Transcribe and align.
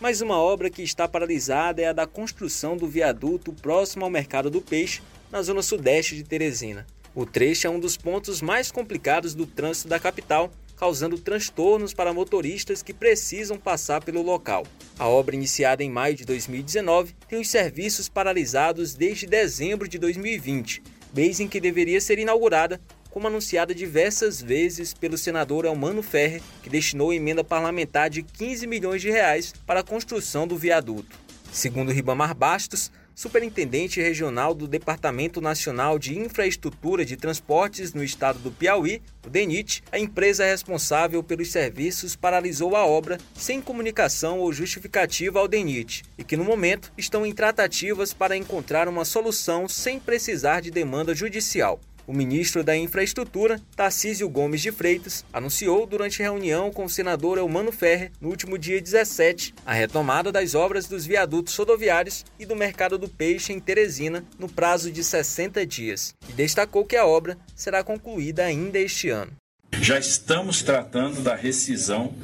Mas 0.00 0.20
uma 0.20 0.36
obra 0.36 0.68
que 0.68 0.82
está 0.82 1.08
paralisada 1.08 1.80
é 1.80 1.86
a 1.86 1.92
da 1.92 2.06
construção 2.06 2.76
do 2.76 2.86
viaduto 2.86 3.52
próximo 3.52 4.04
ao 4.04 4.10
Mercado 4.10 4.50
do 4.50 4.60
Peixe, 4.60 5.00
na 5.32 5.40
zona 5.40 5.62
sudeste 5.62 6.14
de 6.14 6.22
Teresina. 6.22 6.86
O 7.14 7.24
trecho 7.24 7.66
é 7.66 7.70
um 7.70 7.80
dos 7.80 7.96
pontos 7.96 8.42
mais 8.42 8.70
complicados 8.70 9.34
do 9.34 9.46
trânsito 9.46 9.88
da 9.88 9.98
capital, 9.98 10.50
causando 10.76 11.18
transtornos 11.18 11.94
para 11.94 12.12
motoristas 12.12 12.82
que 12.82 12.92
precisam 12.92 13.56
passar 13.56 14.04
pelo 14.04 14.20
local. 14.20 14.66
A 14.98 15.08
obra, 15.08 15.34
iniciada 15.34 15.82
em 15.82 15.90
maio 15.90 16.14
de 16.14 16.26
2019, 16.26 17.14
tem 17.26 17.40
os 17.40 17.48
serviços 17.48 18.06
paralisados 18.06 18.92
desde 18.92 19.26
dezembro 19.26 19.88
de 19.88 19.98
2020, 19.98 20.82
mês 21.14 21.40
em 21.40 21.48
que 21.48 21.58
deveria 21.58 22.02
ser 22.02 22.18
inaugurada, 22.18 22.78
como 23.16 23.28
anunciada 23.28 23.74
diversas 23.74 24.42
vezes 24.42 24.92
pelo 24.92 25.16
senador 25.16 25.64
Elmano 25.64 26.02
Ferrer, 26.02 26.42
que 26.62 26.68
destinou 26.68 27.14
emenda 27.14 27.42
parlamentar 27.42 28.10
de 28.10 28.22
15 28.22 28.66
milhões 28.66 29.00
de 29.00 29.10
reais 29.10 29.54
para 29.64 29.80
a 29.80 29.82
construção 29.82 30.46
do 30.46 30.54
viaduto. 30.54 31.18
Segundo 31.50 31.92
Ribamar 31.92 32.34
Bastos, 32.34 32.92
superintendente 33.14 34.02
regional 34.02 34.52
do 34.52 34.68
Departamento 34.68 35.40
Nacional 35.40 35.98
de 35.98 36.18
Infraestrutura 36.18 37.06
de 37.06 37.16
Transportes 37.16 37.94
no 37.94 38.04
estado 38.04 38.38
do 38.38 38.50
Piauí, 38.50 39.00
o 39.26 39.30
DENIT, 39.30 39.82
a 39.90 39.98
empresa 39.98 40.44
responsável 40.44 41.22
pelos 41.22 41.50
serviços 41.50 42.14
paralisou 42.14 42.76
a 42.76 42.84
obra 42.84 43.16
sem 43.34 43.62
comunicação 43.62 44.40
ou 44.40 44.52
justificativa 44.52 45.38
ao 45.38 45.48
DENIT 45.48 46.02
e 46.18 46.22
que 46.22 46.36
no 46.36 46.44
momento 46.44 46.92
estão 46.98 47.24
em 47.24 47.32
tratativas 47.32 48.12
para 48.12 48.36
encontrar 48.36 48.86
uma 48.88 49.06
solução 49.06 49.66
sem 49.66 49.98
precisar 49.98 50.60
de 50.60 50.70
demanda 50.70 51.14
judicial. 51.14 51.80
O 52.06 52.12
ministro 52.12 52.62
da 52.62 52.76
Infraestrutura, 52.76 53.60
Tarcísio 53.74 54.28
Gomes 54.28 54.60
de 54.60 54.70
Freitas, 54.70 55.24
anunciou 55.32 55.84
durante 55.86 56.22
reunião 56.22 56.70
com 56.70 56.84
o 56.84 56.88
senador 56.88 57.36
Elmano 57.36 57.72
Ferre, 57.72 58.12
no 58.20 58.28
último 58.28 58.56
dia 58.56 58.80
17, 58.80 59.52
a 59.66 59.72
retomada 59.72 60.30
das 60.30 60.54
obras 60.54 60.86
dos 60.86 61.04
viadutos 61.04 61.56
rodoviários 61.56 62.24
e 62.38 62.46
do 62.46 62.54
mercado 62.54 62.96
do 62.96 63.08
peixe 63.08 63.52
em 63.52 63.58
Teresina 63.58 64.24
no 64.38 64.48
prazo 64.48 64.92
de 64.92 65.02
60 65.02 65.66
dias, 65.66 66.14
e 66.28 66.32
destacou 66.32 66.84
que 66.84 66.94
a 66.94 67.04
obra 67.04 67.36
será 67.56 67.82
concluída 67.82 68.44
ainda 68.44 68.78
este 68.78 69.08
ano. 69.08 69.32
Já 69.80 69.98
estamos 69.98 70.62
tratando 70.62 71.20
da 71.20 71.34
rescisão 71.34 72.14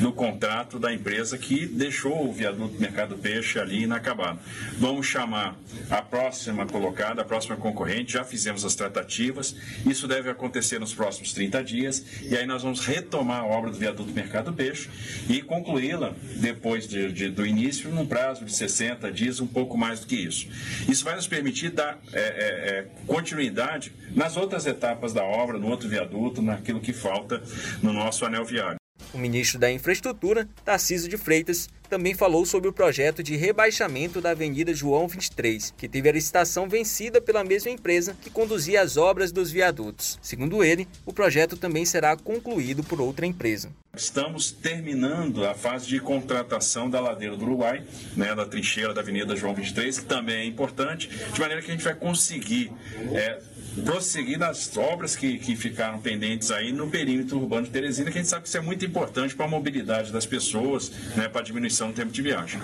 do 0.00 0.12
contrato 0.12 0.78
da 0.78 0.92
empresa 0.92 1.38
que 1.38 1.66
deixou 1.66 2.28
o 2.28 2.32
viaduto 2.32 2.80
Mercado 2.80 3.16
Peixe 3.16 3.58
ali 3.58 3.82
inacabado. 3.84 4.38
Vamos 4.78 5.06
chamar 5.06 5.56
a 5.90 6.02
próxima 6.02 6.66
colocada, 6.66 7.22
a 7.22 7.24
próxima 7.24 7.56
concorrente, 7.56 8.14
já 8.14 8.24
fizemos 8.24 8.64
as 8.64 8.74
tratativas, 8.74 9.54
isso 9.86 10.08
deve 10.08 10.30
acontecer 10.30 10.78
nos 10.78 10.94
próximos 10.94 11.32
30 11.32 11.62
dias, 11.62 12.04
e 12.22 12.36
aí 12.36 12.46
nós 12.46 12.62
vamos 12.62 12.80
retomar 12.80 13.40
a 13.40 13.46
obra 13.46 13.70
do 13.70 13.78
viaduto 13.78 14.12
Mercado 14.12 14.52
Peixe 14.52 14.88
e 15.28 15.40
concluí-la 15.42 16.14
depois 16.36 16.88
de, 16.88 17.12
de, 17.12 17.28
do 17.28 17.46
início, 17.46 17.90
num 17.90 18.06
prazo 18.06 18.44
de 18.44 18.54
60 18.54 19.10
dias, 19.12 19.40
um 19.40 19.46
pouco 19.46 19.76
mais 19.76 20.00
do 20.00 20.06
que 20.06 20.16
isso. 20.16 20.48
Isso 20.88 21.04
vai 21.04 21.14
nos 21.14 21.26
permitir 21.26 21.70
dar 21.70 21.98
é, 22.12 22.20
é, 22.20 22.22
é, 22.78 22.86
continuidade 23.06 23.92
nas 24.14 24.36
outras 24.36 24.66
etapas 24.66 25.12
da 25.12 25.24
obra, 25.24 25.58
no 25.58 25.68
outro 25.68 25.88
viaduto, 25.88 26.42
naquilo 26.42 26.80
que 26.80 26.92
falta 26.92 27.42
no 27.82 27.92
nosso 27.92 28.24
anel 28.24 28.44
viário. 28.44 28.83
O 29.14 29.18
ministro 29.18 29.60
da 29.60 29.70
Infraestrutura, 29.70 30.48
Tarcísio 30.64 31.08
de 31.08 31.16
Freitas, 31.16 31.68
também 31.88 32.14
falou 32.14 32.44
sobre 32.44 32.68
o 32.68 32.72
projeto 32.72 33.22
de 33.22 33.36
rebaixamento 33.36 34.20
da 34.20 34.30
Avenida 34.30 34.74
João 34.74 35.06
23, 35.06 35.72
que 35.76 35.88
teve 35.88 36.08
a 36.08 36.12
licitação 36.12 36.68
vencida 36.68 37.20
pela 37.20 37.44
mesma 37.44 37.70
empresa 37.70 38.16
que 38.20 38.28
conduzia 38.28 38.82
as 38.82 38.96
obras 38.96 39.30
dos 39.30 39.52
viadutos. 39.52 40.18
Segundo 40.20 40.64
ele, 40.64 40.88
o 41.06 41.12
projeto 41.12 41.56
também 41.56 41.84
será 41.84 42.16
concluído 42.16 42.82
por 42.82 43.00
outra 43.00 43.24
empresa. 43.24 43.70
Estamos 43.96 44.50
terminando 44.50 45.46
a 45.46 45.54
fase 45.54 45.86
de 45.86 46.00
contratação 46.00 46.90
da 46.90 46.98
ladeira 46.98 47.36
do 47.36 47.44
Uruguai, 47.44 47.84
né, 48.16 48.34
da 48.34 48.44
trincheira 48.44 48.92
da 48.92 49.00
Avenida 49.00 49.36
João 49.36 49.54
23, 49.54 50.00
que 50.00 50.06
também 50.06 50.36
é 50.38 50.44
importante, 50.44 51.08
de 51.32 51.40
maneira 51.40 51.62
que 51.62 51.70
a 51.70 51.74
gente 51.74 51.84
vai 51.84 51.94
conseguir 51.94 52.72
é, 53.12 53.38
prosseguir 53.82 54.38
nas 54.38 54.76
obras 54.76 55.16
que, 55.16 55.38
que 55.38 55.56
ficaram 55.56 56.00
pendentes 56.00 56.50
aí 56.50 56.72
no 56.72 56.88
perímetro 56.88 57.38
urbano 57.38 57.64
de 57.66 57.70
Teresina, 57.70 58.10
que 58.10 58.18
a 58.18 58.20
gente 58.20 58.30
sabe 58.30 58.42
que 58.42 58.48
isso 58.48 58.58
é 58.58 58.60
muito 58.60 58.84
importante 58.84 59.34
para 59.34 59.46
a 59.46 59.48
mobilidade 59.48 60.12
das 60.12 60.26
pessoas, 60.26 60.90
né, 61.16 61.28
para 61.28 61.40
a 61.40 61.44
diminuição 61.44 61.88
do 61.88 61.94
tempo 61.94 62.12
de 62.12 62.22
viagem. 62.22 62.60